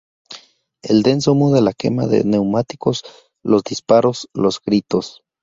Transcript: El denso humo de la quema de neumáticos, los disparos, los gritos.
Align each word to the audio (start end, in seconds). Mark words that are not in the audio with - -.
El 0.81 1.03
denso 1.03 1.33
humo 1.33 1.51
de 1.53 1.61
la 1.61 1.73
quema 1.73 2.07
de 2.07 2.23
neumáticos, 2.23 3.03
los 3.43 3.63
disparos, 3.63 4.29
los 4.33 4.59
gritos. 4.59 5.21